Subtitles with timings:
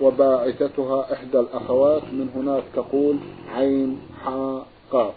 [0.00, 3.16] وباعثتها إحدى الأخوات من هناك تقول
[3.54, 5.14] عين حاء قاف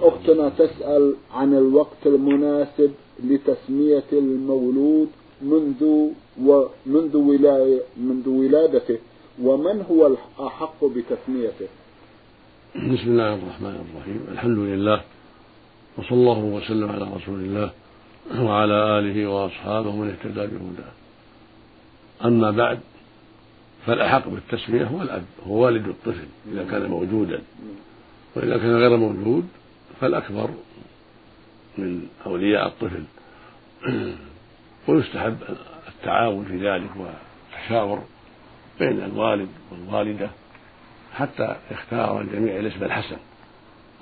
[0.00, 2.90] أختنا تسأل عن الوقت المناسب
[3.24, 5.08] لتسمية المولود
[5.42, 6.10] منذ
[6.42, 8.98] ومنذ ولاية منذ ولادته
[9.42, 11.68] ومن هو الأحق بتسميته؟
[12.76, 14.26] بسم الله الرحمن الرحيم.
[14.32, 15.00] الحمد لله
[15.98, 17.70] وصلى الله وسلم على رسول الله
[18.44, 20.92] وعلى آله وأصحابه من اهتدى بهداه.
[22.24, 22.78] أما بعد
[23.86, 27.42] فالأحق بالتسمية هو الأب هو والد الطفل إذا كان موجودا.
[28.36, 29.48] وإذا كان غير موجود
[30.00, 30.50] فالأكبر
[31.78, 33.04] من أولياء الطفل.
[34.88, 35.36] ويستحب
[35.88, 38.02] التعاون في ذلك والتشاور
[38.80, 40.30] بين الوالد والوالدة
[41.14, 43.16] حتى يختار الجميع الاسم الحسن.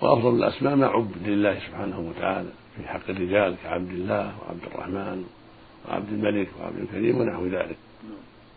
[0.00, 5.24] وأفضل الأسماء ما عبد لله سبحانه وتعالى في حق الرجال كعبد الله وعبد الرحمن
[5.88, 7.77] وعبد الملك وعبد الكريم ونحو ذلك.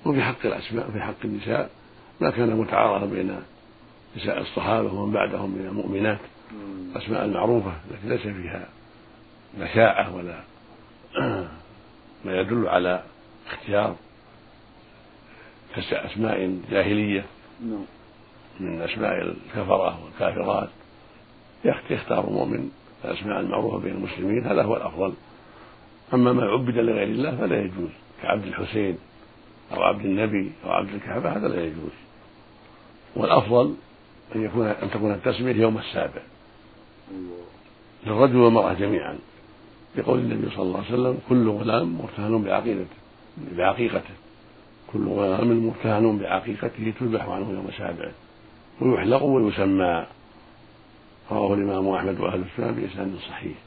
[0.05, 1.69] وفي حق الأسماء وفي حق النساء
[2.21, 3.35] ما كان متعارضا بين
[4.17, 6.19] نساء الصحابة ومن بعدهم من المؤمنات.
[6.95, 8.67] الأسماء المعروفة التي ليس فيها
[9.59, 10.39] مشاعة ولا
[12.25, 13.03] ما يدل على
[13.51, 13.95] اختيار
[15.77, 17.25] أسماء جاهلية
[17.61, 17.85] نعم.
[18.59, 20.69] من أسماء الكفرة والكافرات.
[21.89, 22.71] يختار المؤمن
[23.05, 25.13] الأسماء المعروفة بين المسلمين هذا هو الأفضل.
[26.13, 27.89] أما ما عبد لغير الله فلا يجوز
[28.21, 28.97] كعبد الحسين.
[29.73, 31.91] أو عبد النبي أو عبد الكعبة هذا لا يجوز.
[33.15, 33.75] والأفضل
[34.35, 36.21] أن يكون أن تكون التسمية يوم السابع.
[38.05, 39.17] للرجل والمرأة جميعا.
[39.95, 42.95] لقول النبي صلى الله عليه وسلم كل غلام مرتهن بعقيدته
[43.51, 44.13] بعقيقته.
[44.93, 48.11] كل غلام مرتهن بعقيقته تذبح عنه يوم سابع
[48.81, 50.05] ويحلق ويسمى.
[51.31, 53.57] رواه الإمام أحمد وأهل السنة بإسناد صحيح.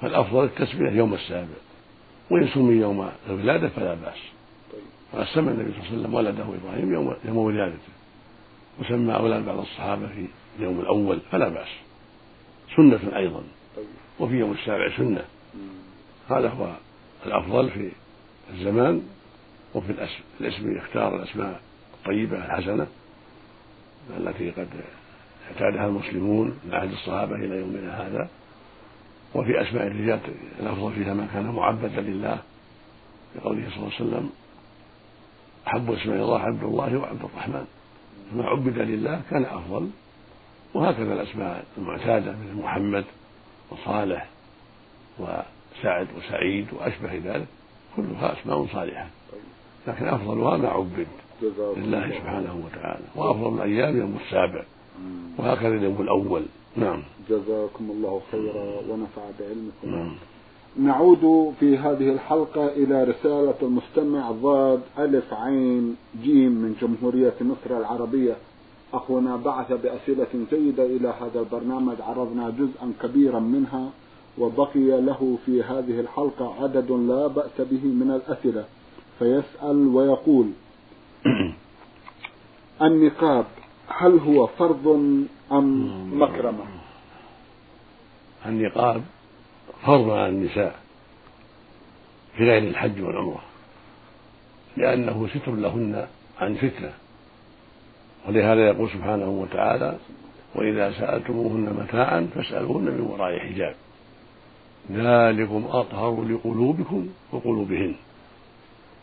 [0.00, 1.58] فالأفضل التسمية يوم السابع.
[2.30, 4.37] وإن سمي يوم الولادة فلا بأس.
[5.12, 7.92] وقد سمى النبي صلى الله عليه وسلم ولده إبراهيم يوم يوم ولادته.
[8.80, 10.26] وسمى أولاد بعض الصحابة في
[10.58, 11.68] اليوم الأول فلا بأس.
[12.76, 13.42] سنة أيضا.
[14.20, 15.24] وفي يوم السابع سنة.
[16.30, 16.72] هذا هو
[17.26, 17.90] الأفضل في
[18.54, 19.02] الزمان
[19.74, 21.60] وفي الاسم الاسم يختار الأسماء
[21.94, 22.86] الطيبة الحسنة
[24.16, 24.68] التي قد
[25.50, 28.28] اعتادها المسلمون من عهد الصحابة إلى يومنا هذا.
[29.34, 30.20] وفي أسماء الرجال
[30.60, 32.38] الأفضل فيها ما كان معبدا لله
[33.36, 34.30] لقوله صلى الله عليه وسلم
[35.68, 37.66] أحب اسماء الله عبد الله وعبد الرحمن.
[38.30, 39.90] فما عبد لله كان أفضل.
[40.74, 43.04] وهكذا الأسماء المعتادة مثل محمد
[43.70, 44.28] وصالح
[45.18, 47.46] وسعد وسعيد وأشبه ذلك
[47.96, 49.08] كلها أسماء صالحة.
[49.86, 51.06] لكن أفضلها ما عبد
[51.76, 53.04] لله سبحانه وتعالى.
[53.16, 54.64] وأفضل الأيام يوم السابع.
[55.38, 56.42] وهكذا اليوم الأول.
[56.76, 57.02] نعم.
[57.30, 59.98] جزاكم الله خيرا ونفع بعلمكم.
[59.98, 60.16] نعم.
[60.76, 68.36] نعود في هذه الحلقة إلى رسالة المستمع ضاد ألف عين جيم من جمهورية مصر العربية.
[68.94, 73.90] أخونا بعث بأسئلة جيدة إلى هذا البرنامج عرضنا جزءا كبيرا منها
[74.38, 78.64] وبقي له في هذه الحلقة عدد لا بأس به من الأسئلة.
[79.18, 80.50] فيسأل ويقول
[82.82, 83.46] النقاب
[83.88, 84.86] هل هو فرض
[85.52, 86.64] أم مكرمة؟
[88.46, 89.02] النقاب
[89.86, 90.80] فرض على النساء
[92.36, 93.42] في غير الحج والعمرة
[94.76, 96.06] لأنه ستر لهن
[96.40, 96.92] عن فتنة
[98.28, 99.98] ولهذا يقول سبحانه وتعالى
[100.54, 103.74] وإذا سألتموهن متاعا فاسألوهن من وراء حجاب.
[104.90, 107.94] ذلكم أطهر لقلوبكم وقلوبهن.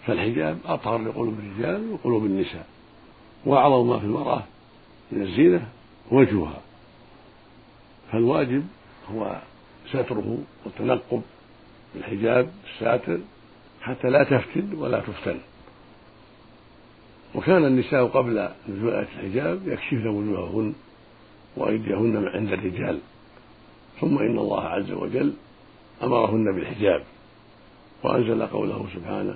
[0.06, 2.66] فالحجاب أطهر لقلوب الرجال وقلوب النساء.
[3.45, 4.44] وأعظم ما في المرأة
[5.12, 5.68] من الزينة
[6.12, 6.62] وجهها
[8.12, 8.63] فالواجب
[9.12, 9.42] هو
[9.89, 11.21] ستره والتنقب
[11.95, 13.19] بالحجاب الساتر
[13.81, 15.37] حتى لا تفتن ولا تفتن.
[17.35, 20.73] وكان النساء قبل نزول الحجاب يكشفن وجوههن
[21.57, 22.99] وأيديهن عند الرجال.
[24.01, 25.33] ثم إن الله عز وجل
[26.03, 27.03] أمرهن بالحجاب.
[28.03, 29.35] وأنزل قوله سبحانه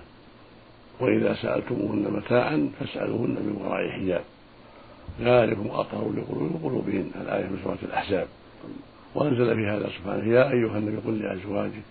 [0.99, 4.23] وإذا سألتموهن متاعا فاسألوهن من وراء حجاب
[5.21, 8.27] ذلكم أطهر لقلوبهن الآية من سورة الأحزاب.
[9.15, 11.83] وأنزل في هذا سبحانه يا أيها النبي قل لأزواجك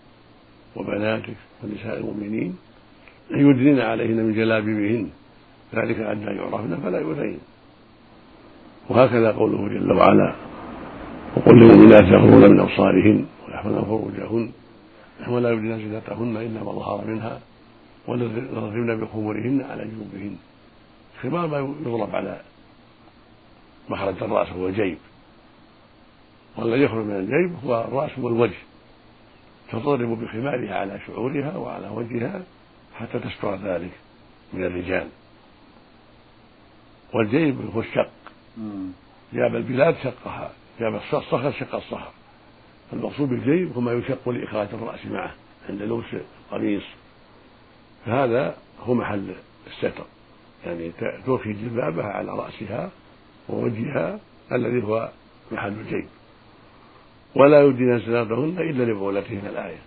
[0.76, 2.56] وبناتك ونساء المؤمنين
[3.30, 5.10] يدنين عليهن من جلابيبهن
[5.74, 7.38] ذلك أدنى يعرفن فلا يؤذين.
[8.90, 10.34] وهكذا قوله جل وعلا
[11.36, 14.50] وقل للمؤمنات يغضضن من أبصارهن ويحفظن فروجهن
[15.28, 17.40] ولا يبدين زينتهن إلا ما ظهر منها
[18.06, 20.36] وليضربن بخمورهن على جنوبهن
[21.22, 22.40] خمار ما يضرب على
[23.88, 24.98] مخرج الرأس هو الجيب
[26.58, 28.56] والذي يخرج من الجيب هو الرأس والوجه
[29.72, 32.42] تضرب بخمارها على شعورها وعلى وجهها
[32.94, 33.90] حتى تستر ذلك
[34.52, 35.08] من الرجال.
[37.14, 38.10] والجيب هو الشق.
[39.32, 42.12] جاب البلاد شقها جاب الصخر شق الصخر.
[42.92, 45.34] المقصود بالجيب هو ما يشق لإخراج الرأس معه
[45.68, 46.04] عند لبس
[46.50, 46.82] القميص
[48.06, 49.34] فهذا هو محل
[49.66, 50.04] الستر.
[50.66, 50.90] يعني
[51.26, 52.90] ترخي جلبابها على رأسها
[53.48, 54.20] ووجهها
[54.52, 55.10] الذي هو
[55.52, 56.08] محل الجيب.
[57.34, 59.78] ولا يبدين زينتهن إلا لبعولتهن الآية.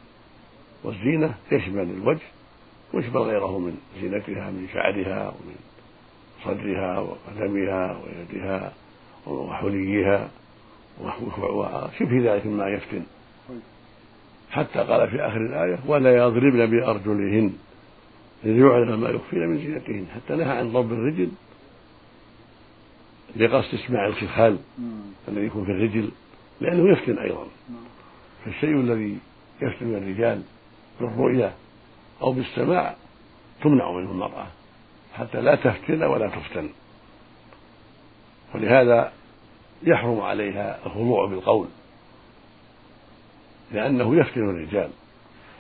[0.83, 2.27] والزينة تشمل الوجه؟
[2.93, 5.55] ويشمل غيره من زينتها من شعرها ومن
[6.43, 8.73] صدرها وقدمها ويدها
[9.27, 10.29] وحليها
[11.39, 13.03] وشبه ذلك مما يفتن.
[14.51, 17.53] حتى قال في آخر الآية ولا يضربن بأرجلهن
[18.43, 20.05] ليعلم ما يخفين من زينتهن.
[20.15, 21.29] حتى نهى عن ضرب الرجل
[23.35, 24.57] لقصد إسماع الخلخال
[25.27, 26.11] الذي يكون في الرجل.
[26.61, 27.47] لأنه يفتن أيضا.
[28.45, 29.17] فالشيء الذي
[29.61, 30.41] يفتن الرجال
[30.99, 31.53] بالرؤيا
[32.21, 32.95] أو بالسماع
[33.63, 34.47] تمنع منه المرأة
[35.13, 36.69] حتى لا تفتن ولا تفتن.
[38.55, 39.11] ولهذا
[39.83, 41.67] يحرم عليها الخضوع بالقول
[43.71, 44.89] لأنه يفتن الرجال.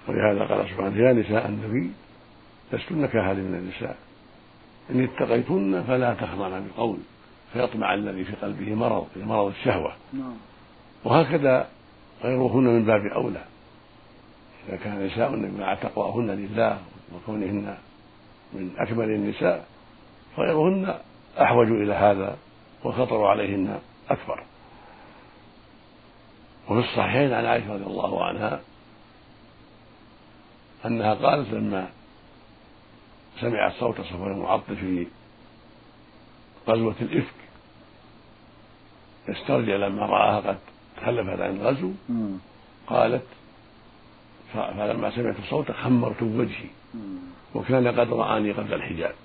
[0.07, 1.91] ولهذا قال سبحانه يا نساء النبي
[2.73, 3.97] لستن كأحد من النساء.
[4.89, 6.97] إن اتقيتن فلا تخضعن بالقول
[7.53, 9.93] فيطمع الذي في قلبه مرض مرض الشهوة.
[10.13, 10.50] نعم.
[11.03, 11.69] وهكذا
[12.23, 13.43] غيرهن من باب أولى.
[14.67, 16.81] إذا كان نساء مع تقواهن لله
[17.15, 17.77] وكونهن
[18.53, 19.65] من أكمل النساء
[20.37, 20.95] فغيرهن
[21.41, 22.37] أحوج إلى هذا
[22.83, 24.43] والخطر عليهن أكبر.
[26.69, 28.61] وفي الصحيحين عن عائشة رضي الله عنها
[30.85, 31.89] أنها قالت لما
[33.41, 35.07] سمعت صوت صفوان المعطل في
[36.67, 37.35] غزوة الإفك
[39.29, 40.57] يسترجع لما رآها قد
[41.01, 41.91] تخلفت عن الغزو
[42.87, 43.23] قالت
[44.53, 46.69] فلما سمعت الصوت خمرت وجهي
[47.55, 49.15] وكان قد رآني قبل الحجاب.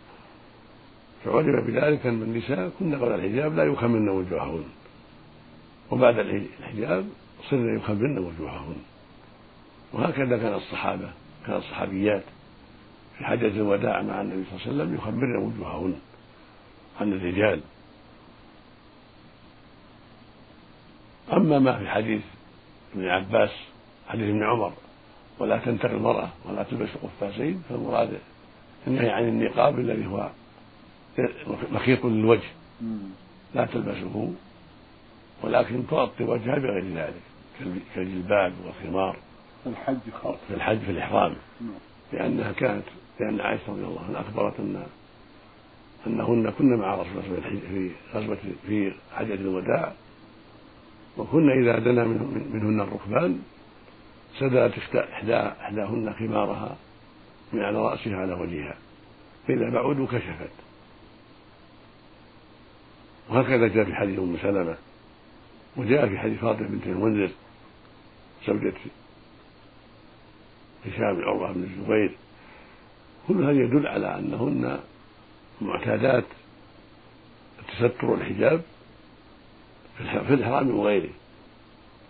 [1.25, 4.65] فعلم بذلك أن النساء كن قبل الحجاب لا يخمرن وجوههن.
[5.91, 7.05] وبعد الحجاب
[7.51, 8.77] صرن يخمرن وجوههن.
[9.93, 11.11] وهكذا كان الصحابة
[11.47, 12.23] كان الصحابيات
[13.19, 15.95] في حجة الوداع مع النبي صلى الله عليه وسلم يخمرن وجوههن
[17.01, 17.61] عن الرجال.
[21.33, 22.23] أما ما في حديث
[22.95, 23.51] ابن عباس
[24.09, 24.73] حديث ابن عمر
[25.39, 28.19] ولا تنتقي المرأة ولا تلبس قفازين فالمراد
[28.87, 30.31] النهي عن النقاب الذي هو
[31.73, 32.49] مخيط للوجه.
[33.55, 34.33] لا تلبسه
[35.43, 37.21] ولكن تغطي وجهها بغير ذلك
[37.95, 39.17] كالجلباب والخمار.
[39.65, 41.37] في الحج خاصة في الحج في الإحرام.
[42.13, 42.85] لأنها كانت
[43.21, 44.87] لأن عائشة رضي الله عنها أخبرت أن
[46.07, 49.93] أنهن كن مع رسول الله في غزوة في حجة الوداع
[51.19, 53.43] وكن إذا دنا منهن الركبان
[54.39, 56.77] سدلت إحداهن خمارها
[57.53, 58.75] من على رأسها على وجهها
[59.49, 60.51] فإذا بعدوا كشفت.
[63.29, 64.77] وهكذا جاء في حديث أم سلمة
[65.77, 67.31] وجاء في حديث فاطمة بنت المنذر
[68.47, 68.75] زوجة
[70.87, 72.17] هشام عروة بن الزبير.
[73.29, 74.81] كل هذا يدل على أنهن
[75.61, 76.25] معتادات
[77.59, 78.63] التستر والحجاب
[79.99, 81.11] في الإحرام وغيره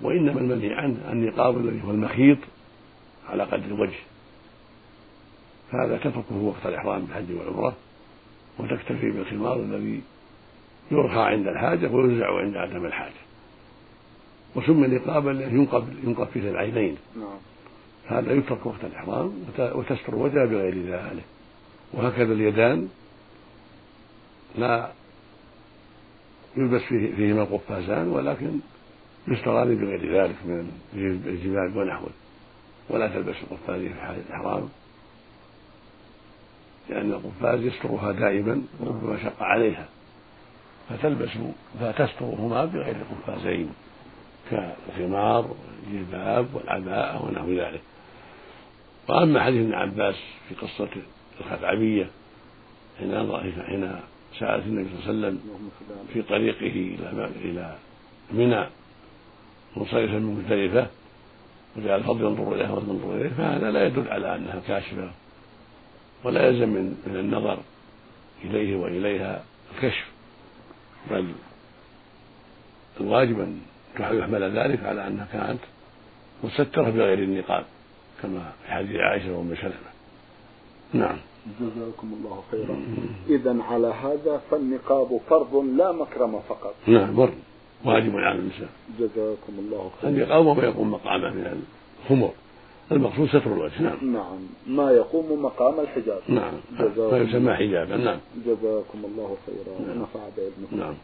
[0.00, 2.38] وإنما المنهي عنه النقاب الذي هو المخيط
[3.28, 3.98] على قدر الوجه.
[5.72, 7.76] فهذا تتركه وقت الإحرام بالحج والعمرة
[8.58, 10.00] وتكتفي بالخمار الذي
[10.90, 13.12] يرخى عند الحاجة وينزع عند عدم الحاجة.
[14.54, 16.96] وسمي نقابا لأنه ينقب ينقب فيه العينين.
[17.16, 17.38] نعم.
[18.06, 21.24] هذا يترك وقت الإحرام وتستر وجهه بغير ذلك.
[21.92, 22.88] وهكذا اليدان
[24.58, 24.90] لا
[26.56, 28.58] يلبس فيه فيهما القفازان ولكن
[29.28, 30.70] يستران بغير ذلك من
[31.26, 32.10] الجبال ونحوه.
[32.90, 34.68] ولا تلبس القفازين في حال الإحرام.
[36.88, 39.88] لأن القفاز يسترها دائما وربما شق عليها.
[40.88, 41.30] فتلبس
[41.80, 43.70] فتسترهما بغير قفازين
[44.50, 47.80] كالخمار والجلباب والعباءة ونحو ذلك.
[49.08, 50.16] وأما حديث ابن عباس
[50.48, 50.88] في قصة
[51.40, 52.10] الخثعبية
[52.98, 53.32] حين
[53.66, 54.00] حين
[54.38, 55.68] سألت النبي صلى الله عليه وسلم
[56.12, 57.76] في طريقه إلى إلى
[58.32, 58.66] منى
[59.76, 60.86] منصرفا من مزدلفة
[61.76, 65.10] وجعل الفضل ينظر إليها وتنظر إليه فهذا لا يدل على أنها كاشفة
[66.24, 67.58] ولا يلزم من النظر
[68.44, 70.06] إليه وإليها الكشف
[71.10, 71.32] بل
[73.00, 73.60] الواجب أن
[74.00, 75.60] يحمل ذلك على أنها كانت
[76.44, 77.64] مسترة بغير النقاب
[78.22, 79.92] كما في حديث عائشة وأم سلمة.
[80.92, 81.16] نعم.
[81.60, 82.76] جزاكم الله خيرا.
[83.28, 86.74] إذا على هذا فالنقاب فرض لا مكرم فقط.
[86.86, 87.34] نعم فرض.
[87.84, 90.12] واجب على النساء جزاكم الله خيرا.
[90.12, 91.62] النقاب وما يقوم مقامه من
[92.02, 92.30] الخمر.
[92.92, 93.82] المقصود ستر الوجه.
[93.82, 94.12] نعم.
[94.12, 94.38] نعم.
[94.66, 96.54] ما يقوم مقام الحجاب نعم.
[96.94, 97.96] فيسمى حجابا.
[97.96, 98.18] نعم.
[98.46, 99.88] جزاكم الله خيرا.
[99.88, 100.00] نعم.
[100.00, 100.94] ونفع بابنكم نعم.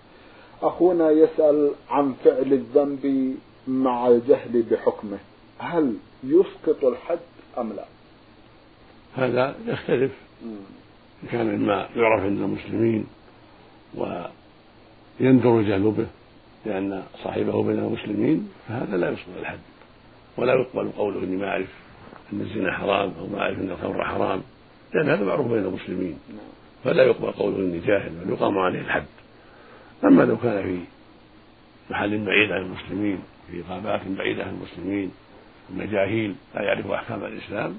[0.63, 3.37] أخونا يسأل عن فعل الذنب
[3.69, 5.19] مع الجهل بحكمه.
[5.59, 5.95] هل
[6.25, 7.19] يسقط الحد
[7.59, 7.85] أم لا؟
[9.15, 10.13] هذا يختلف.
[11.33, 13.07] كان مما يعرف عند المسلمين
[13.95, 16.07] ويندر الجهل به
[16.67, 19.59] لأن صاحبه بين المسلمين فهذا لا يسقط الحد
[20.37, 21.69] ولا يقبل قوله إني ما أعرف
[22.33, 24.43] أن الزنا حرام أو ما أعرف أن الخمر حرام
[24.95, 26.19] لأن هذا معروف بين المسلمين.
[26.85, 29.05] فلا يقبل قوله إني جاهل بل يقام عليه الحد
[30.05, 30.79] أما لو كان في
[31.91, 33.19] محل بعيد عن المسلمين
[33.51, 35.11] في غابات بعيدة عن المسلمين
[35.77, 37.79] مجاهيل لا يعرف أحكام الإسلام.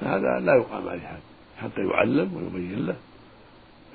[0.00, 1.29] فهذا لا يقام عليه حد
[1.60, 2.96] حتى يعلم ويبين له.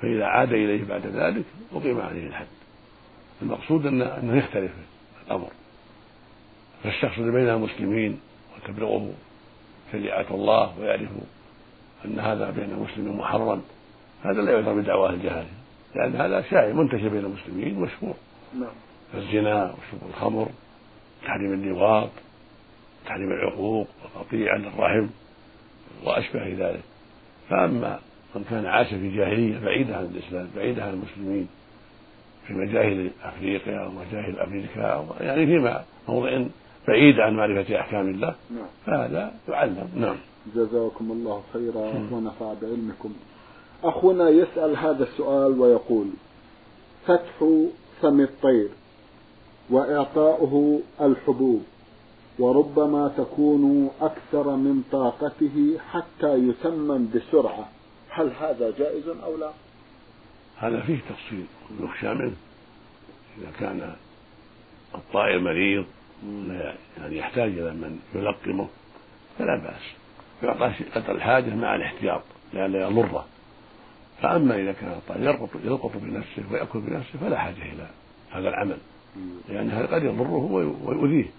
[0.02, 1.44] فإذا عاد إليه بعد ذلك
[1.74, 2.46] أقيم عليه الحد.
[3.42, 4.72] المقصود أنه, أنه يختلف
[5.26, 5.48] الأمر.
[6.82, 8.20] فالشخص اللي بين المسلمين
[8.56, 9.12] وتبلغه
[9.92, 11.08] شريعة الله ويعرف
[12.04, 13.62] أن هذا بين المسلمين محرم
[14.22, 15.48] هذا لا يعذر بدعواه الجهالة
[15.94, 18.14] لأن هذا شائع منتشر بين المسلمين مشهور.
[18.54, 18.72] نعم.
[19.14, 20.48] الزنا وشرب الخمر
[21.24, 22.10] تحريم اللواط
[23.06, 25.06] تحريم العقوق وقطيعة الرحم
[26.04, 26.82] وأشبه ذلك.
[27.50, 27.98] فأما
[28.34, 31.48] من كان عاش في جاهلية بعيدة عن الإسلام بعيدة عن المسلمين
[32.46, 36.46] في مجاهل أفريقيا أو مجاهل أمريكا أو يعني في موضع
[36.88, 38.66] بعيد عن معرفة أحكام الله نعم.
[38.86, 39.88] فهذا يعلم.
[39.96, 40.16] نعم.
[40.54, 43.12] جزاكم الله خيرا ونفع بعلمكم.
[43.84, 46.06] أخونا يسأل هذا السؤال ويقول
[47.06, 47.44] فتح
[48.02, 48.68] فم الطير
[49.70, 51.62] وإعطاؤه الحبوب.
[52.38, 57.68] وربما تكون أكثر من طاقته حتى يتمم بسرعة.
[58.10, 59.50] هل هذا جائز أو لا؟
[60.56, 61.46] هذا فيه تفصيل
[61.80, 62.36] يخشى منه.
[63.38, 63.94] إذا كان
[64.94, 65.84] الطائر مريض
[66.98, 68.68] يعني يحتاج إلى من يلقمه
[69.38, 69.82] فلا بأس.
[70.42, 72.22] يعطى قدر الحاجة مع الاحتياط
[72.54, 73.26] لئلا يضره.
[74.22, 77.88] فأما إذا كان الطائر يلقط يلقط بنفسه ويأكل بنفسه فلا حاجة إلى
[78.30, 78.78] هذا العمل.
[79.48, 80.52] لأن هذا قد يضره
[80.84, 81.30] ويؤذيه.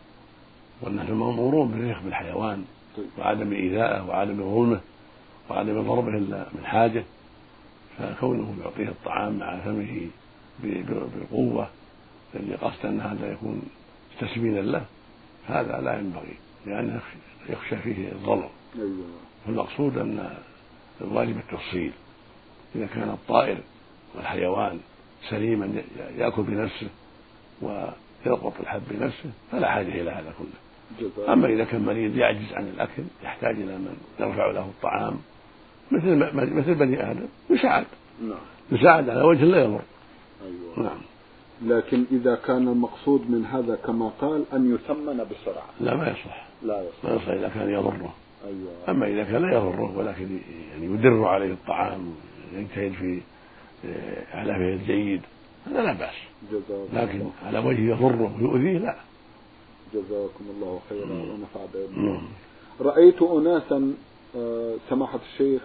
[0.82, 2.66] والناس مأمورون بالرفق بالحيوان
[3.18, 4.80] وعدم إيذائه وعدم ظلمه
[5.50, 7.04] وعدم ضربه إلا من حاجة
[7.98, 10.08] فكونه يعطيه الطعام مع فمه
[10.64, 11.68] بقوة
[12.36, 13.62] الذي قصد أن هذا يكون
[14.20, 14.86] تسمينا له
[15.48, 17.02] هذا لا ينبغي لأنه
[17.50, 19.06] يخشى فيه الضرر أيوة.
[19.46, 20.38] فالمقصود أن
[21.02, 21.92] الواجب التفصيل.
[22.76, 23.58] إذا كان الطائر
[24.16, 24.80] والحيوان
[25.30, 25.84] سليما
[26.18, 26.90] يأكل بنفسه
[28.26, 31.34] ويلقط الحب بنفسه فلا حاجة إلى هذا كله.
[31.34, 35.18] أما إذا كان مريض يعجز عن الأكل يحتاج إلى من يرفع له الطعام.
[35.92, 37.86] مثل مثل بني آدم يساعد.
[38.22, 38.38] نعم.
[38.72, 39.82] يساعد على وجه لا يضر.
[40.46, 40.90] أيوة.
[40.90, 41.02] نعم.
[41.62, 45.66] لكن إذا كان المقصود من هذا كما قال أن يثمن بسرعة.
[45.80, 46.48] لا ما يصح.
[46.64, 47.06] لا يصح.
[47.06, 48.14] ما يصح إذا كان يضره.
[48.48, 48.72] أيوة.
[48.90, 50.40] أما إذا كان لا يضره ولكن
[50.72, 52.16] يعني يدر عليه الطعام
[52.54, 53.22] يجتهد في
[54.34, 55.22] علفه الجيد.
[55.68, 56.16] هذا لا بأس.
[56.94, 58.96] لكن على وجه يضره ويؤذيه لا.
[59.94, 62.28] جزاكم الله خيرا ونفع بكم
[62.82, 63.94] رأيت أناسا
[64.38, 65.62] آه، سماحة الشيخ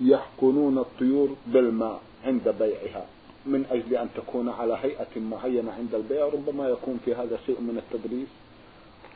[0.00, 3.06] يحقنون الطيور بالماء عند بيعها
[3.46, 7.78] من أجل أن تكون على هيئة معينة عند البيع ربما يكون في هذا شيء من
[7.78, 8.28] التدريس.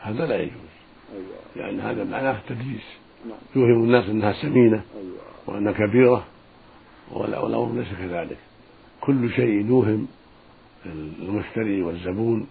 [0.00, 0.72] هذا لا يجوز.
[1.14, 1.26] أيوة.
[1.56, 2.84] لأن هذا معناه التدريس
[3.28, 3.38] نعم.
[3.56, 5.16] يوهم الناس أنها سمينة أيوة.
[5.46, 6.24] وأنها كبيرة
[7.12, 8.38] والأمر ليس كذلك.
[9.02, 10.08] كل شيء يوهم
[10.86, 12.46] المشتري والزبون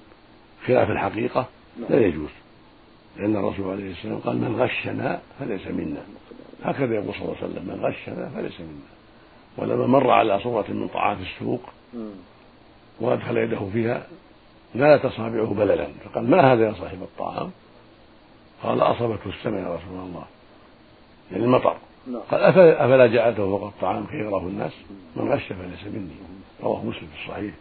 [0.66, 1.46] خلاف الحقيقة
[1.78, 2.04] لا نعم.
[2.04, 2.30] يجوز.
[3.18, 6.02] لأن الرسول عليه السلام قال من غشنا فليس منا.
[6.64, 8.92] هكذا يقول صلى الله عليه وسلم من غشنا فليس منا.
[9.58, 11.62] ولما مر على صورة من طعام السوق
[13.00, 14.08] وأدخل يده فيها
[14.74, 17.52] نالت أصابعه بللا فقال ما هذا يا صاحب الطعام؟
[18.64, 20.26] قال أصابته السماء يا رسول الله.
[21.32, 21.76] يعني المطر.
[22.08, 22.22] نعم.
[22.32, 22.42] قال
[22.72, 24.72] أفلا جعلته فوق الطعام كي يراه الناس؟
[25.16, 26.41] من غش فليس مني.
[26.64, 27.54] رواه مسلم في الصحيح.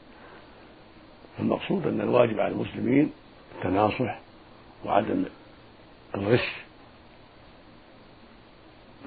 [1.41, 3.11] المقصود أن الواجب على المسلمين
[3.59, 4.21] التناصح
[4.85, 5.25] وعدم
[6.15, 6.49] الغش.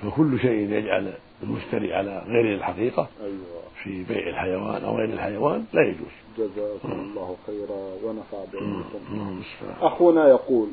[0.01, 3.63] فكل شيء يجعل المشتري على غير الحقيقة أيوة.
[3.83, 6.13] في بيع الحيوان أو غير الحيوان لا يجوز.
[6.37, 9.41] جزاكم الله خيرا ونفع بعلمكم
[9.81, 10.67] أخونا يقول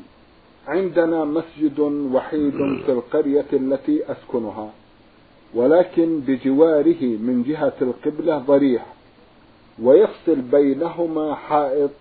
[0.67, 1.79] عندنا مسجد
[2.13, 2.51] وحيد
[2.85, 4.69] في القرية التي أسكنها
[5.53, 8.85] ولكن بجواره من جهة القبلة ضريح.
[9.81, 11.91] ويفصل بينهما حائط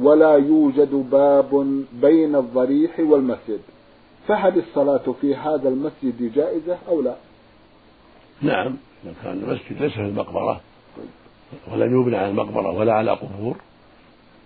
[0.00, 3.60] ولا يوجد باب بين الضريح والمسجد.
[4.28, 7.14] فهل الصلاة في هذا المسجد جائزة أو لا؟
[8.42, 10.60] نعم إذا كان المسجد ليس في المقبرة
[11.72, 13.56] ولم يبنى على المقبرة ولا على قبور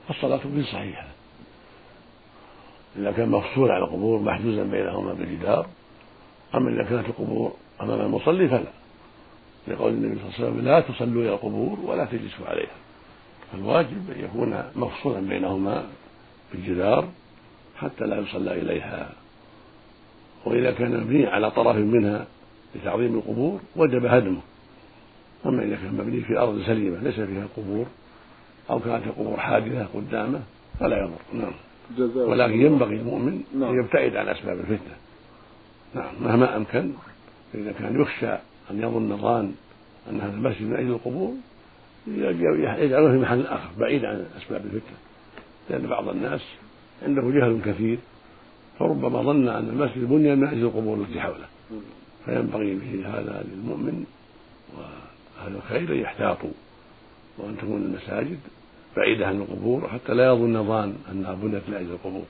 [0.08, 1.06] فالصلاة فيه صحيحة.
[2.96, 5.66] إذا كان مفصول على القبور محجوزا بينهما بجدار
[6.54, 8.72] أما إذا كانت القبور أمام المصلي فلا.
[9.68, 12.76] لقول النبي صلى الله عليه وسلم لا تصلوا إلى القبور ولا تجلسوا عليها.
[13.52, 15.84] فالواجب أن يكون مفصولا بينهما
[16.52, 17.08] بالجدار
[17.76, 19.10] حتى لا يصلى إليها.
[20.44, 22.26] وإذا كان مبني على طرف منها
[22.74, 24.40] لتعظيم القبور وجب هدمه.
[25.46, 27.86] أما إذا كان مبني في أرض سليمة ليس فيها قبور
[28.70, 30.40] أو كانت القبور حادثة قدامه
[30.80, 31.18] فلا يضر.
[31.32, 31.52] نعم.
[32.16, 33.80] ولكن ينبغي المؤمن نعم.
[33.80, 34.96] يبتعد عن أسباب الفتنة.
[35.94, 36.14] نعم.
[36.20, 36.92] مهما أمكن
[37.52, 38.36] فإذا كان يخشى
[38.70, 39.54] أن يظن ظان
[40.10, 41.34] أن هذا المسجد من أجل القبور
[42.06, 44.96] يجعله في محل آخر بعيد عن أسباب الفتنة.
[45.70, 46.40] لأن بعض الناس
[47.02, 47.98] عنده جهل كثير
[48.78, 51.46] فربما ظن أن المسجد بني من أجل القبور التي حوله.
[52.24, 54.04] فينبغي به هذا للمؤمن
[54.78, 56.50] وأهل الخير أن يحتاطوا
[57.38, 58.38] وأن تكون المساجد
[58.96, 62.24] بعيدة عن القبور حتى لا يظن ظان أنها بنيت لأجل القبور.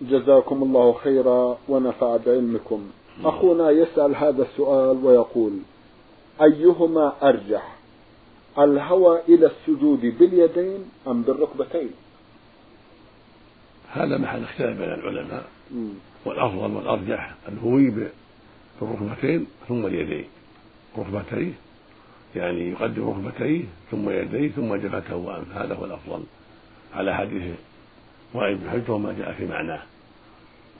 [0.00, 2.90] جزاكم الله خيرا ونفع بعلمكم.
[3.24, 5.52] أخونا يسأل هذا السؤال ويقول
[6.42, 7.76] أيهما أرجح
[8.58, 11.90] الهوى إلى السجود باليدين أم بالركبتين؟
[13.92, 15.44] هذا محل اختلاف بين العلماء.
[16.26, 18.08] والأفضل والأرجح الهوي
[18.80, 20.24] بالركبتين ثم اليدين
[20.98, 21.52] ركبتيه
[22.36, 26.22] يعني يقدم ركبتيه ثم يديه ثم جبهته وأنفه هذا هو الأفضل
[26.94, 27.42] على حديث
[28.34, 29.82] وائل بن حجر وما جاء في معناه.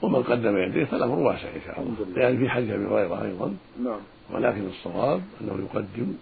[0.05, 2.21] ومن قدم يديه فالأمر واسع إن شاء الله.
[2.21, 3.99] يعني في حديث أبي هريرة أيضا نعم.
[4.31, 6.13] ولكن الصواب أنه يقدم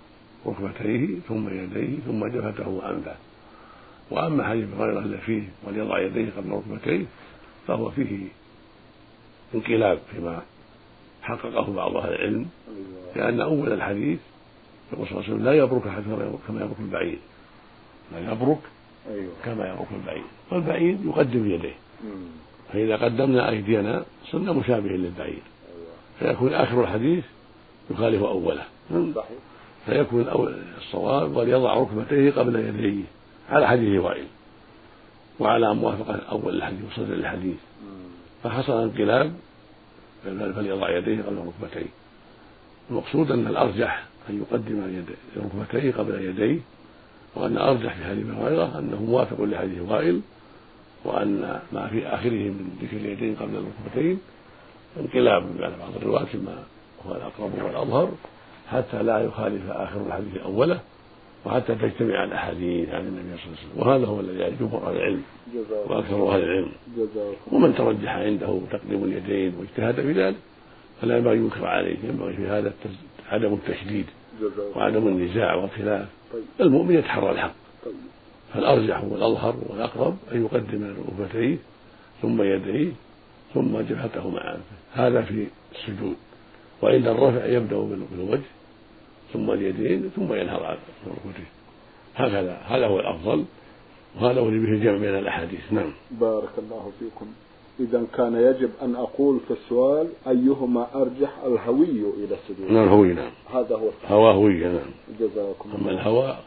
[0.46, 3.16] ركبتيه ثم يديه ثم جبهته وأنفه.
[4.12, 7.06] وأما حديث أبي هريرة الذي فيه وليضع يديه قبل ركبتيه
[7.68, 8.28] فهو فيه
[9.56, 10.42] انقلاب فيما
[11.22, 13.28] حققه بعض أهل العلم أيوة.
[13.28, 14.20] لأن أول الحديث
[14.94, 15.84] يقول صلى الله عليه وسلم لا يبرك
[16.48, 17.18] كما يبرك البعير.
[18.12, 18.60] لا يبرك
[19.10, 19.34] أيوة.
[19.46, 20.24] كما يبرك البعير.
[20.52, 21.76] والبعير يقدم يديه.
[22.74, 25.42] فإذا قدمنا أيدينا صرنا مشابهين للبعير.
[26.20, 27.24] فيكون آخر الحديث
[27.92, 28.64] يخالف أوله.
[29.86, 30.26] فيكون
[30.78, 33.04] الصواب وليضع ركبتيه قبل يديه
[33.50, 34.26] على حديث وائل.
[35.40, 37.58] وعلى موافقة أول الحديث وصدر الحديث.
[38.44, 39.34] فحصل انقلاب
[40.24, 41.90] فليضع يديه قبل ركبتيه.
[42.90, 45.06] المقصود أن الأرجح أن يقدم
[45.38, 46.60] ركبتيه قبل يديه
[47.36, 50.22] وأن أرجح في حديث هريرة أنه موافق لحديث وائل.
[51.06, 54.20] وأن ما في آخره من ذكر اليدين قبل الركبتين
[55.00, 56.64] انقلاب على بعض الرواة كما
[57.08, 58.12] هو الأقرب والأظهر
[58.72, 60.80] حتى لا يخالف آخر الحديث أوله
[61.46, 64.96] وحتى تجتمع الأحاديث عن النبي صلى الله عليه وسلم وهذا هو الذي يعني جمهور أهل
[64.96, 65.22] العلم
[65.88, 66.72] وأكثر أهل العلم
[67.52, 70.36] ومن ترجح عنده تقديم اليدين واجتهد في ذلك
[71.02, 72.74] فلا ينبغي ينكر عليه ينبغي في هذا
[73.30, 74.06] عدم التشديد
[74.76, 76.44] وعدم النزاع والخلاف طيب.
[76.60, 77.54] المؤمن يتحرى الحق
[77.86, 77.94] طيب.
[78.54, 81.58] فالأرجح والأظهر والأقرب أن يقدم ركبتيه
[82.22, 82.92] ثم يديه
[83.54, 86.16] ثم جبهته مع أنفه هذا في السجود.
[86.82, 88.50] وعند الرفع يبدأ بالوجه
[89.34, 91.50] ثم اليدين ثم ينهض على ركبتيه
[92.16, 92.62] هكذا.
[92.68, 93.46] هذا هو الأفضل.
[94.16, 95.74] وهذا هو اللي به الجمع بين الأحاديث.
[95.74, 95.94] نعم.
[96.12, 97.28] بارك الله فيكم.
[97.80, 103.32] إذا كان يجب أن أقول في السؤال أيهما أرجح الهوي إلى السجود نعم الهوي نعم.
[103.54, 104.92] هذا هو الصحيح هوى هوي نعم.
[105.20, 106.38] جزاكم أما الهوى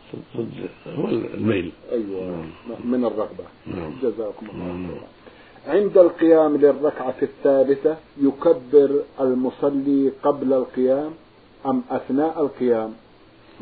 [0.96, 1.72] هو الميل.
[1.92, 2.90] أيوة نعم.
[2.90, 3.44] من الرغبة.
[3.66, 3.92] نعم.
[4.02, 4.88] جزاكم الله نعم.
[5.66, 11.10] عند القيام للركعة الثالثة يكبر المصلي قبل القيام
[11.66, 12.92] أم أثناء القيام؟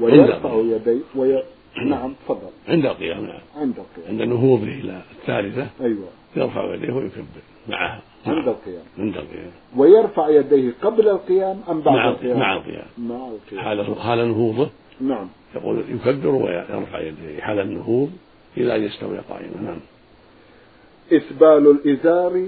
[0.00, 1.42] ويرفع يديه وي...
[1.86, 2.50] نعم تفضل.
[2.68, 3.40] عند القيام نعم.
[3.56, 4.20] عند القيام.
[4.20, 6.08] عند نهوضه إلى الثالثة أيوة.
[6.36, 7.53] يرفع يديه ويكبر.
[7.68, 9.50] معها عند القيام؟ عند القيام.
[9.76, 12.86] ويرفع يديه قبل القيام أم بعد مع القيام؟ مع القيام.
[12.98, 13.64] مع القيام.
[13.64, 15.28] حال حال نهوضه نعم.
[15.54, 17.40] يقول يكبر ويرفع يديه.
[17.40, 18.10] حال النهوض
[18.56, 19.60] إلى أن يستوي قائما.
[19.62, 19.80] نعم.
[21.12, 22.46] إسبال الإزار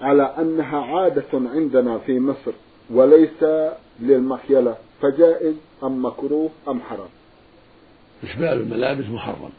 [0.00, 2.52] على أنها عادة عندنا في مصر
[2.90, 3.44] وليس
[4.00, 4.76] للمخيلة.
[5.02, 7.08] فجائز أم مكروه أم حرام؟
[8.24, 9.50] إسبال الملابس محرم.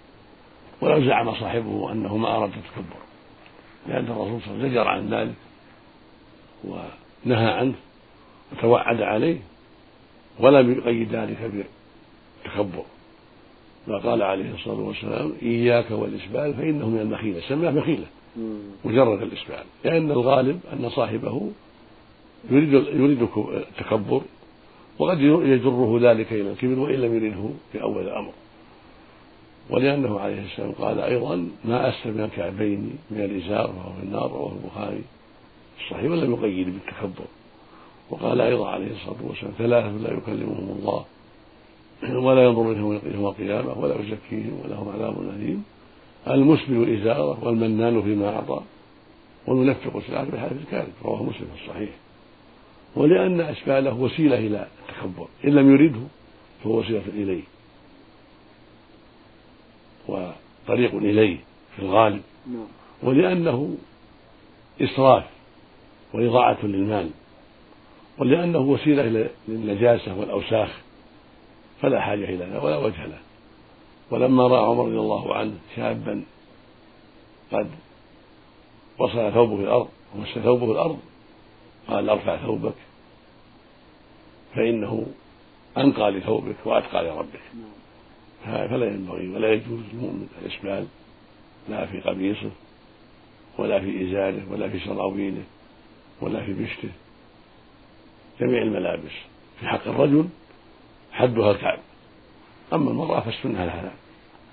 [0.81, 3.04] ولو زعم صاحبه أنه ما أراد التكبر
[3.87, 5.35] لأن الرسول صلى الله عليه وسلم زجر عن ذلك
[6.63, 7.73] ونهى عنه
[8.51, 9.37] وتوعد عليه
[10.39, 11.51] ولم يقيد ذلك
[12.45, 12.83] بالتكبر
[14.03, 17.41] قال عليه الصلاة والسلام إياك والإسبال فإنه من المخيلة.
[17.49, 18.05] سماه مخيلة
[18.85, 21.51] مجرد الإسبال لأن الغالب أن صاحبه
[22.51, 24.21] يريد يريد التكبر
[24.99, 28.31] وقد يجره ذلك إلى الكبر وإن لم يرده في أول الأمر.
[29.69, 34.51] ولأنه عليه السلام قال أيضا ما أسفل من الكعبين من الإزار وهو في النار رواه
[34.51, 35.01] البخاري.
[35.79, 37.25] الصحيح ولم يقيد بالتكبر؟
[38.09, 41.05] وقال أيضا عليه الصلاة والسلام ثلاثة لا يكلمهم الله
[42.13, 45.63] ولا ينظر إليهم يوم القيامة ولا يزكيهم ولهم عذاب أليم.
[46.27, 48.61] المسبل إزاره والمنان فيما أعطى
[49.47, 51.89] والمنفق سلعته بحالة الكاذب رواه مسلم في الصحيح.
[52.95, 56.01] ولأن أسباله وسيلة إلى التكبر إن لم يرده
[56.63, 57.54] فهو وسيلة إليه.
[60.07, 61.37] وطريق إليه
[61.75, 62.67] في الغالب نعم.
[63.03, 63.77] ولأنه
[64.81, 65.23] إسراف
[66.13, 67.09] وإضاعة للمال
[68.17, 70.69] ولأنه وسيلة للنجاسة والأوساخ
[71.81, 73.19] فلا حاجة إلى ذلك ولا وجه له.
[74.11, 76.23] ولما رأى عمر رضي الله عنه شابا
[77.51, 77.69] قد
[78.97, 80.99] وصل ثوبه في الأرض ومس ثوبه في الأرض
[81.87, 82.75] قال أرفع ثوبك
[84.55, 85.05] فإنه
[85.77, 87.41] أنقى لثوبك وأتقى لربك.
[88.45, 90.87] فلا ينبغي ولا يجوز للمؤمن الإسبال
[91.69, 92.51] لا في قميصه
[93.57, 95.43] ولا في إزاره ولا في سراويله
[96.21, 96.89] ولا في بشته
[98.39, 99.11] جميع الملابس
[99.59, 100.25] في حق الرجل
[101.11, 101.79] حدها الكعب
[102.73, 103.91] أما المرأة فالسنة لها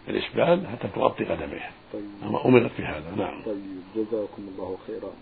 [0.09, 1.71] الإسبال حتى تغطي قدميها.
[1.93, 2.03] طيب.
[2.23, 3.43] أما أمرت بهذا نعم.
[3.43, 3.57] طيب
[3.97, 5.13] جزاكم الله خيرا.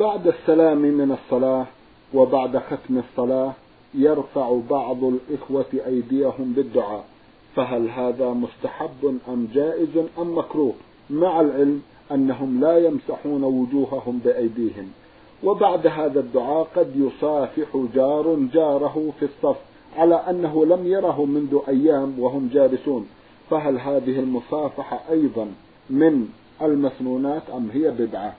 [0.00, 1.66] بعد السلام من الصلاة
[2.14, 3.52] وبعد ختم الصلاة
[3.94, 7.04] يرفع بعض الإخوة أيديهم بالدعاء.
[7.56, 10.74] فهل هذا مستحب أم جائز أم مكروه؟
[11.10, 14.90] مع العلم أنهم لا يمسحون وجوههم بأيديهم.
[15.44, 19.56] وبعد هذا الدعاء قد يصافح جار جاره في الصف
[19.96, 23.08] على أنه لم يره منذ أيام وهم جالسون.
[23.50, 25.48] فهل هذه المصافحة أيضا
[25.90, 26.28] من
[26.62, 28.34] المسنونات أم هي بدعة؟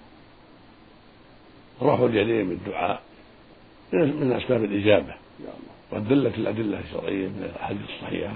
[1.81, 3.01] رفع اليدين بالدعاء
[3.93, 5.15] من أسباب الإجابة.
[5.93, 8.35] دلت الأدلة الشرعية من الأحاديث الصحيحة.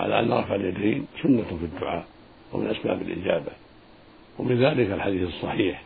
[0.00, 2.04] على أن رفع اليدين سنة في الدعاء
[2.52, 3.52] ومن أسباب الإجابة.
[4.38, 5.82] ومن ذلك الحديث الصحيح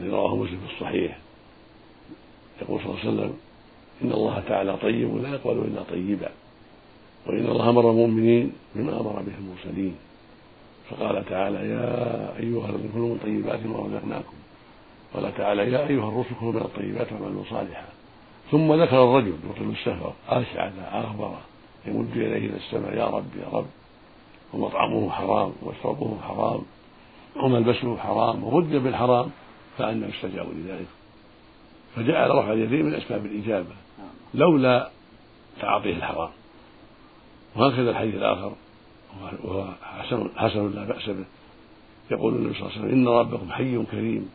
[0.00, 1.18] الذي رواه مسلم في الصحيح.
[2.62, 3.36] يقول صلى الله عليه وسلم
[4.02, 6.30] إن الله تعالى طيب لا يقبل إلا طيبا
[7.26, 9.94] وإن الله أمر المؤمنين بما أمر به المرسلين.
[10.90, 11.86] فقال تعالى يا
[12.38, 14.34] أيها الذين كلوا من طيبات ما رزقناكم.
[15.14, 17.88] قال تعالى يا أيها الرسل كلوا من الطيبات وأعملوا صالحا.
[18.50, 21.38] ثم ذكر الرجل يطيل السفر أشعث أغبر
[21.86, 23.66] يمد يديه إلى السماء يا رب يا رب.
[24.52, 26.62] ومطعمه حرام ومشربه حرام
[27.36, 29.30] وملبسه حرام وغذي بالحرام
[29.78, 30.86] فأنا يستجاب لذلك.
[31.96, 33.74] فجعل رفع اليدين من أسباب الإجابة.
[34.34, 34.90] لولا
[35.60, 36.30] تعاطيه الحرام.
[37.56, 38.52] وهكذا الحديث الآخر
[39.44, 41.24] وهو حسن حسن لا بأس به.
[42.10, 44.30] يقول النبي صلى الله عليه وسلم إن ربكم حي كريم.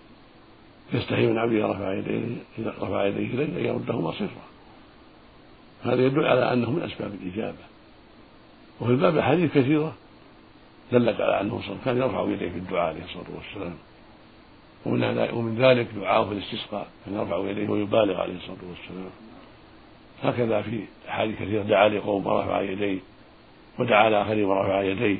[0.94, 4.55] يستحي من عبده رفع يديه رفع يديه إليه أن يردهما صفرا
[5.86, 7.58] هذا يدل على أنه من أسباب الإجابة.
[8.82, 9.94] وفي الباب أحاديث كثيرة
[10.92, 13.76] دلت على أنه صلى كان يرفع يديه في الدعاء عليه الصلاة والسلام.
[15.34, 19.10] ومن ذلك دعاءه في الاستسقاء كان يرفع يديه ويبالغ عليه الصلاة والسلام.
[20.24, 23.00] هكذا في أحاديث كثيرة دعا لقوم ورفع يديه
[23.80, 25.18] ودعا لآخرين ورفع يديه.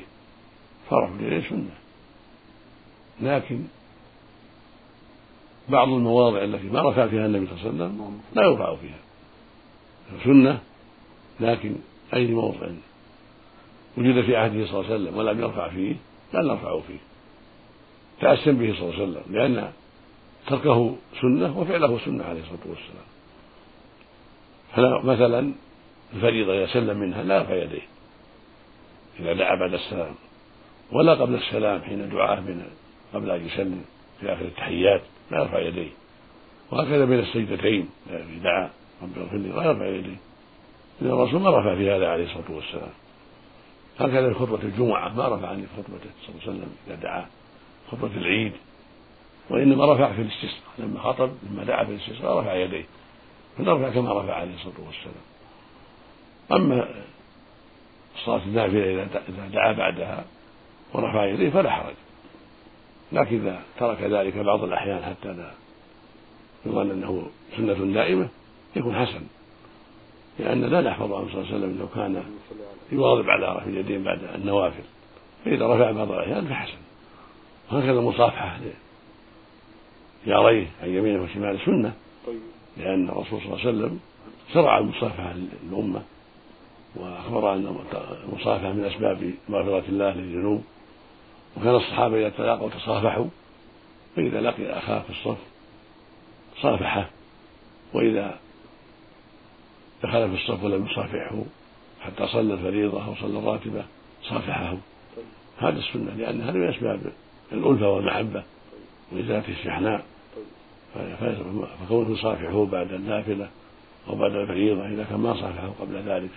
[0.90, 1.70] فرفع اليدين سنة.
[3.20, 3.60] لكن
[5.68, 9.05] بعض المواضع التي ما رفع فيها النبي صلى الله عليه وسلم لا يرفع فيها.
[10.24, 10.60] سنة
[11.40, 11.74] لكن
[12.14, 12.66] أي موضع؟
[13.98, 15.94] وجد في عهده صلى الله عليه وسلم ولم يرفع فيه
[16.32, 16.98] لا نرفع فيه.
[18.20, 19.72] تأسم به صلى الله عليه وسلم لأن
[20.46, 23.06] تركه سنة وفعله سنة عليه الصلاة والسلام.
[24.74, 25.52] فلا مثلا
[26.14, 27.86] الفريضة إذا سلم منها لا يرفع يديه.
[29.20, 30.14] إذا دعا بعد السلام.
[30.92, 32.66] ولا قبل السلام حين دعاه من
[33.14, 33.84] قبل أن يسلم
[34.20, 35.90] في آخر التحيات لا يرفع يديه.
[36.70, 38.70] وهكذا بين السجدتين إذا دعا.
[39.02, 40.16] رب اغفر لي لا يرفع يديه
[41.00, 42.90] لأن الرسول ما رفع في هذا عليه الصلاة والسلام.
[43.98, 47.26] هكذا في خطبة الجمعة ما رفع عن خطبته صلى الله عليه وسلم إذا دعا
[47.90, 48.52] خطبة العيد.
[49.50, 50.72] وإنما رفع في الاستسقاء.
[50.78, 52.84] لما خطب لما دعا في الاستسقاء رفع يديه.
[53.58, 55.24] فنرفع كما رفع عليه الصلاة والسلام.
[56.52, 56.88] أما
[58.16, 60.24] الصلاة النافلة إذا دعا بعدها
[60.94, 61.94] ورفع يديه فلا حرج.
[63.12, 65.50] لكن إذا ترك ذلك بعض الأحيان حتى لا
[66.66, 68.28] يظن أنه سنة دائمة
[68.76, 69.20] يكون حسن.
[70.38, 72.22] لأن لا نحفظ عنه صلى الله عليه وسلم أنه كان
[72.92, 74.82] يواظب على رفع اليدين بعد النوافل.
[75.44, 76.78] فإذا رفع بعض الأحيان فحسن.
[77.72, 78.58] وهكذا المصافحة
[80.26, 81.92] جاريه عن يمينه وشماله سنة.
[82.76, 84.00] لأن الرسول صلى الله عليه وسلم
[84.54, 86.02] شرع المصافحة للأمة
[86.96, 87.76] وأخبر أن
[88.28, 90.64] المصافحة من أسباب مغفرة الله للذنوب.
[91.56, 93.26] وكان الصحابة إذا تلاقوا تصافحوا
[94.16, 95.38] فإذا لقي أخاه في الصف
[96.62, 97.10] صافحه.
[97.94, 98.38] وإذا
[100.02, 101.42] دخل في الصف ولم يصافحه
[102.00, 103.84] حتى صلى الفريضة أو صلى الراتبة
[104.22, 104.76] صافحه.
[105.58, 107.00] هذا السنة لأن هذا من أسباب
[107.52, 108.42] الألفة والمحبة
[109.12, 110.04] وإزالة الشحناء
[111.88, 113.48] فكونه يصافحه بعد النافلة
[114.08, 116.30] أو بعد الفريضة إذا كان ما صافحه قبل ذلك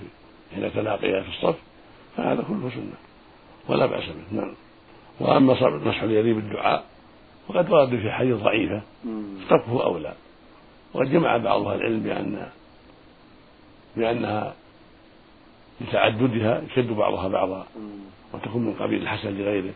[0.55, 1.55] حين تلاقيا في الصف
[2.17, 2.93] فهذا كله سنة.
[3.67, 4.41] ولا بأس به.
[4.41, 4.53] نعم.
[5.19, 5.53] وأما
[5.85, 6.83] مسح اليدين بالدعاء
[7.47, 8.81] وقد ورد في حديث ضعيفة
[9.49, 10.13] تركه أولى.
[10.93, 12.49] وقد جمع بعض أهل العلم بأن
[13.97, 14.53] بأنها
[15.81, 17.67] لتعددها يشد بعضها بعضا
[18.33, 19.73] وتكون من قبيل الحسن لغيره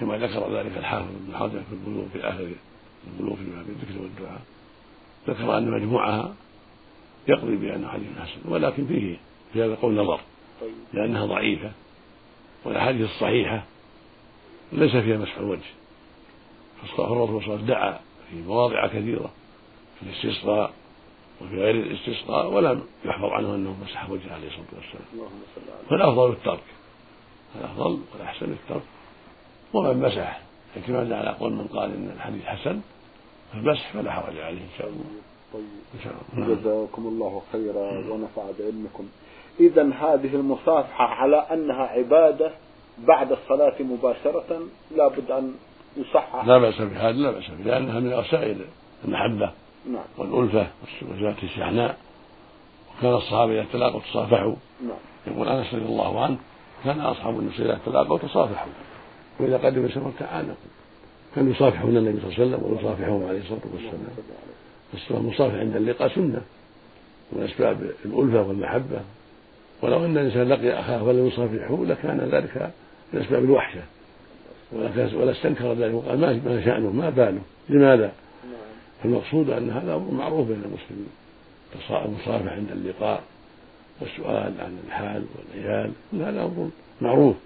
[0.00, 2.50] كما ذكر ذلك الحافظ ابن حجر في البلوغ في آخر
[3.06, 4.40] البلوغ في باب الذكر والدعاء.
[5.28, 6.34] ذكر أن مجموعها
[7.28, 9.16] يقضي بأنه حديث حسن ولكن فيه
[9.52, 10.20] في هذا القول نظر
[10.60, 10.70] طيب.
[10.92, 11.70] لأنها ضعيفة
[12.64, 13.64] والأحاديث الصحيحة
[14.72, 15.60] ليس فيها مسح الوجه.
[16.96, 19.30] فالرسول صلى الله عليه وسلم دعا في مواضع كثيرة
[20.00, 20.72] في الاستسقاء
[21.42, 25.28] وفي غير الاستسقاء ولم يحفظ عنه أنه مسح وجهه عليه الصلاة والسلام.
[25.90, 26.62] فالافضل الترك.
[27.60, 28.82] الافضل والأحسن الترك.
[29.74, 30.40] ومن مسح
[30.76, 32.80] اعتمادا على قول من قال إن الحديث حسن
[33.52, 35.04] فالمسح فلا حرج عليه إن شاء الله.
[35.52, 35.62] طيب.
[35.94, 36.46] إن شاء الله.
[36.46, 36.54] نعم.
[36.54, 39.08] جزاكم الله خيرا ونفع بعلمكم.
[39.60, 42.50] اذا هذه المصافحة على أنها عبادة
[42.98, 44.60] بعد الصلاة مباشرة
[44.96, 45.54] لابد أن
[45.96, 46.44] يصحح.
[46.44, 48.64] لا بأس بهذا لا بأس به لأنها من وسائل
[49.04, 49.50] المحبة.
[49.86, 50.04] نعم.
[50.18, 50.66] والألفة
[51.10, 51.96] وزات الشحناء
[52.98, 54.54] وكان الصحابة إذا تلاقوا تصافحوا.
[54.82, 54.98] نعم.
[55.26, 56.36] يقول أنس رضي الله عنه
[56.84, 58.72] كان أصحاب النبي إذا تلاقوا تصافحوا.
[59.40, 60.54] وإذا قدم السفر تعانقوا
[61.34, 65.20] كانوا يصافحون النبي صلى الله عليه وسلم ويصافحهم عليه الصلاة والسلام.
[65.20, 66.42] المصافحة عند اللقاء سنة.
[67.32, 69.00] من أسباب الألفة والمحبة.
[69.82, 72.72] ولو أن الإنسان لقي أخاه ولم يصافحه لكان ذلك
[73.12, 73.82] من أسباب الوحشة.
[74.72, 75.94] ولا استنكر ذلك.
[75.94, 78.12] وقال ما شأنه؟ ما باله؟ لماذا؟
[79.02, 81.08] فالمقصود أن هذا أمر معروف بين المسلمين.
[81.90, 83.22] المصافحة عند اللقاء
[84.00, 87.36] والسؤال عن الحال والعيال كل هذا أمر معروف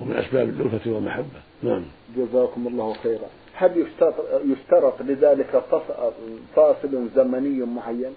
[0.00, 1.40] ومن أسباب الألفة والمحبة.
[1.62, 1.82] نعم.
[2.16, 3.28] جزاكم الله خيرا.
[3.54, 3.86] هل
[4.44, 5.62] يشترط لذلك
[6.56, 8.12] فاصل زمني معين؟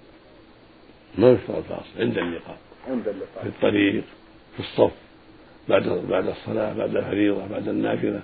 [1.18, 2.58] ما يشترط فاصل عند اللقاء.
[2.90, 3.44] عند اللقاء.
[3.44, 4.04] في الطريق
[4.54, 4.92] في الصف
[5.70, 8.22] بعد بعد الصلاة بعد الفريضة بعد النافلة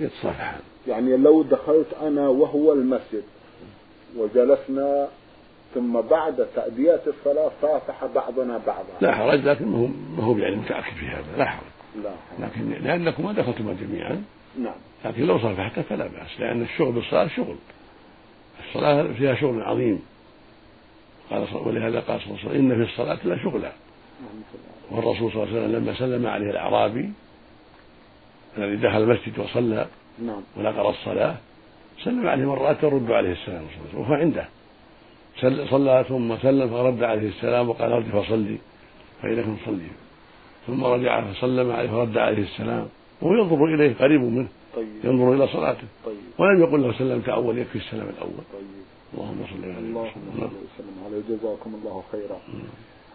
[0.00, 3.22] يتصافحان يعني لو دخلت أنا وهو المسجد
[4.16, 5.08] وجلسنا
[5.74, 8.84] ثم بعد تأدية الصلاة صافح بعضنا بعضا.
[9.00, 11.36] لا حرج لكن ما هو ما هو يعني متأكد في هذا.
[11.38, 11.66] لا حرج.
[12.02, 12.50] لا حرج.
[12.50, 14.24] لكن لأنكما دخلتما جميعا.
[14.58, 14.74] نعم.
[15.04, 17.56] لكن لو صافحت فلا بأس لأن الشغل بالصلاة شغل.
[18.68, 20.02] الصلاة فيها شغل عظيم.
[21.30, 23.72] قال ولهذا قال صلى الله عليه وسلم إن في الصلاة لا شغلا
[24.90, 27.12] والرسول صلى الله عليه وسلم لما سلم عليه الأعرابي
[28.58, 29.86] الذي دخل المسجد وصلى
[30.18, 30.42] نعم.
[30.56, 31.36] ونقر الصلاة
[32.04, 34.48] سلم عليه مرات ترد عليه السلام وهو عنده.
[35.70, 38.58] صلى ثم سلم فرد عليه السلام وقال ارجع فصلي
[39.22, 39.88] فإنك تصلي
[40.66, 42.88] ثم رجع فسلم عليه فرد عليه السلام
[43.20, 45.04] وهو ينظر إليه قريب منه طيب.
[45.04, 45.86] ينظر إلى صلاته.
[46.06, 46.16] طيب.
[46.38, 48.44] ولم يقل له سلمت أول يكفي السلام الأول.
[48.52, 48.76] طيب.
[49.14, 52.38] اللهم صل على اللهم صل وسلم عليه جزاكم الله خيرا.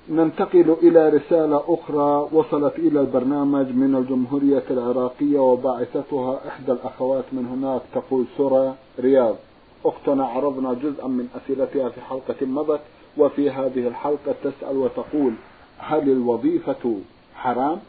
[0.09, 7.81] ننتقل إلى رسالة أخرى وصلت إلى البرنامج من الجمهورية العراقية وباعثتها إحدى الأخوات من هناك
[7.93, 9.35] تقول سورة رياض.
[9.85, 12.81] أختنا عرضنا جزءا من أسئلتها في حلقة مضت
[13.17, 15.33] وفي هذه الحلقة تسأل وتقول
[15.77, 16.99] هل الوظيفة
[17.35, 17.79] حرام؟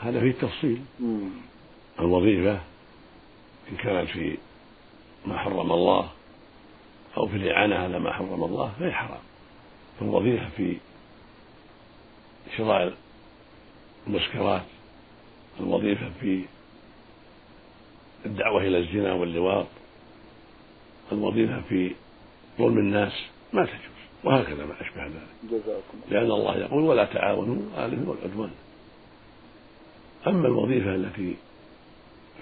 [0.00, 0.80] هذا فيه تفصيل.
[2.00, 2.60] الوظيفة
[3.70, 4.36] إن كانت في
[5.26, 6.08] ما حرم الله
[7.16, 9.20] أو في الإعانة على ما حرم الله فهي حرام.
[10.00, 10.76] فالوظيفة في
[12.56, 12.94] شراء
[14.06, 14.62] المسكرات
[15.60, 16.44] الوظيفة في
[18.26, 19.66] الدعوة إلى الزنا واللواط
[21.12, 21.94] الوظيفة في
[22.58, 23.12] ظلم الناس
[23.52, 23.78] ما تجوز
[24.24, 25.52] وهكذا ما أشبه ذلك.
[26.10, 28.50] لأن الله يقول ولا تعاونوا على الإثم والعدوان.
[30.26, 31.36] أما الوظيفة التي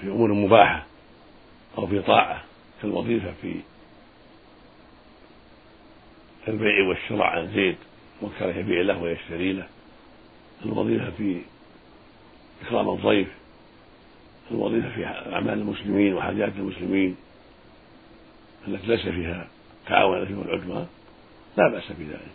[0.00, 0.86] في أمور مباحة
[1.78, 2.44] أو في طاعة
[2.82, 3.54] كالوظيفة في
[6.48, 7.76] البيع والشراء عن زيد
[8.22, 9.66] وكره يبيع له ويشتري له.
[10.64, 11.40] الوظيفة في
[12.66, 13.28] إكرام الضيف
[14.50, 17.16] الوظيفة في أعمال المسلمين وحاجات المسلمين
[18.68, 19.48] التي ليس فيها
[19.86, 20.86] تعاون الإثم والعدوان
[21.56, 22.32] لا بأس بذلك.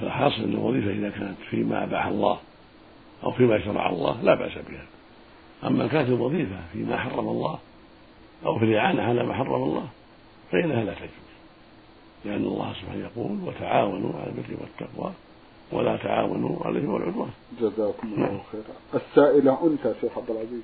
[0.00, 2.40] فالحاصل أن الوظيفة إذا كانت فيما أباح الله
[3.24, 4.86] أو فيما شرع الله لا بأس بها.
[5.64, 7.58] أما كانت الوظيفة فيما حرم الله
[8.46, 9.88] أو في الإعانة على ما حرم الله
[10.52, 11.33] فإنها لا تجوز.
[12.24, 15.12] لأن الله سبحانه يقول وتعاونوا على البر والتقوى
[15.72, 17.30] ولا تعاونوا على الإثم والعدوان.
[17.60, 18.40] جزاكم الله نعم.
[18.52, 19.02] خيرا.
[19.02, 20.62] السائلة أنت شيخ عبد العزيز.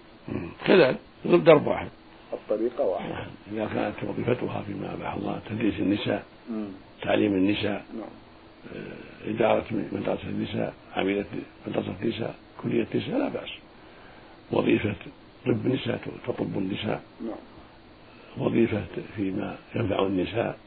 [0.66, 1.88] كذلك درب واحد.
[2.32, 3.14] الطريقة واحدة.
[3.14, 3.26] نعم.
[3.52, 6.68] إذا كانت وظيفتها فيما أباح الله تدريس النساء مم.
[7.02, 8.08] تعليم النساء نعم.
[8.74, 11.26] آه، إدارة مدرسة النساء عميدة
[11.66, 13.50] مدرسة النساء كلية النساء لا بأس.
[14.52, 14.94] وظيفة
[15.46, 17.02] طب النساء تطب النساء.
[17.20, 17.38] نعم.
[18.38, 18.84] وظيفة
[19.16, 20.58] فيما ينفع النساء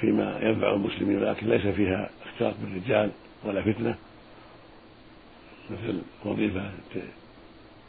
[0.00, 3.10] فيما ينفع المسلمين ولكن ليس فيها اختلاط بالرجال
[3.44, 3.94] ولا فتنة.
[5.70, 6.70] مثل وظيفة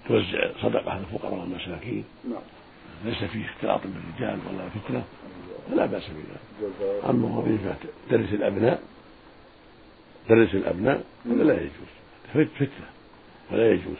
[0.08, 2.04] توزع صدقة على الفقراء والمساكين.
[2.30, 2.42] نعم.
[3.06, 5.04] ليس فيه اختلاط بالرجال ولا فتنة.
[5.72, 7.06] فلا بأس بذلك.
[7.10, 7.76] أما وظيفة
[8.12, 8.84] درس الأبناء
[10.30, 11.90] درس الأبناء هذا لا يجوز.
[12.34, 12.90] فتنة
[13.52, 13.98] ولا يجوز.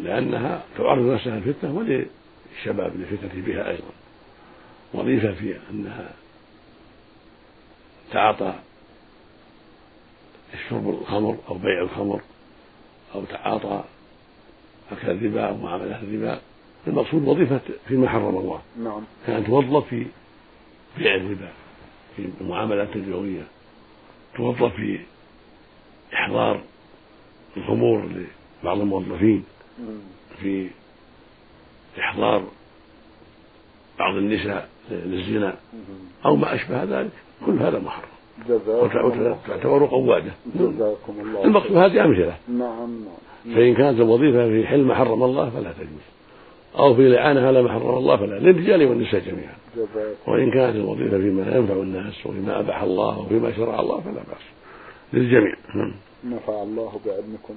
[0.00, 3.90] لأنها تعرض نفسها الفتنة وللشباب للفتنة بها أيضا.
[4.94, 6.10] وظيفة في أنها
[8.12, 8.54] تعاطى
[10.68, 12.20] شرب الخمر أو بيع الخمر
[13.14, 13.84] أو تعاطى
[14.92, 16.40] أكل الربا أو معاملة الربا.
[16.86, 18.62] المقصود وظيفة فيما حرم الله.
[18.78, 19.02] نعم.
[19.26, 20.06] كان توظف في
[20.98, 21.52] بيع الربا
[22.16, 23.42] في المعاملات الربوية
[24.36, 25.00] توظف في
[26.14, 26.60] إحضار
[27.56, 28.26] الخمور
[28.62, 29.44] لبعض الموظفين.
[30.40, 30.70] في
[31.98, 32.44] إحضار
[33.98, 34.68] بعض النساء.
[34.90, 35.54] للزنا
[36.26, 37.10] أو ما أشبه ذلك
[37.46, 38.08] كل هذا محرم.
[38.48, 42.36] وتعتبر قواده جزاكم الله المقصود هذه أمثلة.
[42.48, 43.54] نعم نعم.
[43.54, 46.08] فإن كانت الوظيفة في حل ما حرم الله فلا تجوز.
[46.78, 49.54] أو في الإعانة على ما حرم الله فلا للرجال والنساء جميعا.
[50.26, 54.44] وإن كانت الوظيفة فيما ينفع الناس وفيما أباح الله وفيما شرع الله فلا بأس.
[55.12, 55.54] للجميع.
[55.74, 55.94] نعم.
[56.24, 57.54] نفع الله بعلمكم.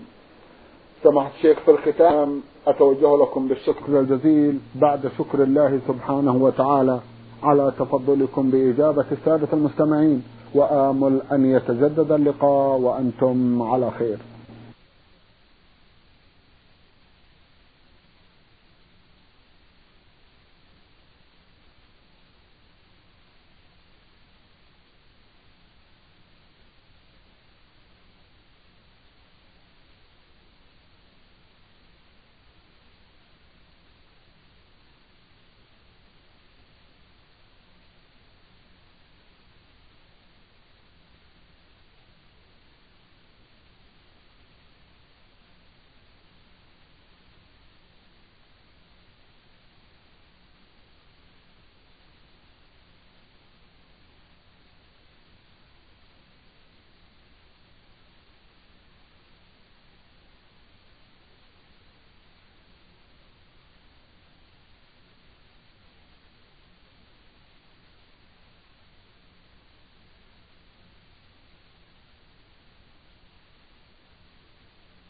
[1.03, 6.99] سماحة الشيخ في الختام أتوجه لكم بالشكر الجزيل بعد شكر الله سبحانه وتعالى.
[7.43, 10.23] على تفضلكم بإجابة السادة المستمعين
[10.55, 14.17] وآمل أن يتجدد اللقاء وأنتم على خير.